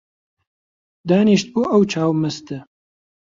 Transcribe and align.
دانیشتبوو 1.07 1.69
ئەو 1.71 1.83
چاو 1.91 2.11
مەستە 2.21 2.57